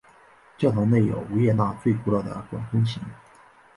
[0.57, 2.99] 教堂内有维也纳最古老的管风琴。